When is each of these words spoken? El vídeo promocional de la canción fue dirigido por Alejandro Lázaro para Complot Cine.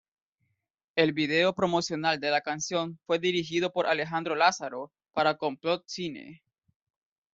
El 0.95 1.13
vídeo 1.13 1.53
promocional 1.53 2.19
de 2.19 2.31
la 2.31 2.41
canción 2.41 2.97
fue 3.05 3.19
dirigido 3.19 3.71
por 3.71 3.85
Alejandro 3.85 4.33
Lázaro 4.33 4.91
para 5.13 5.37
Complot 5.37 5.83
Cine. 5.85 6.41